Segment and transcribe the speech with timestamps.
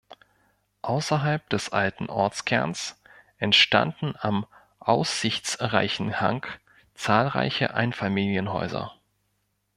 [0.81, 2.99] Außerhalb des alten Ortskerns
[3.37, 4.47] entstanden am
[4.79, 6.47] aussichtsreichen Hang
[6.95, 8.95] zahlreiche Einfamilienhäuser.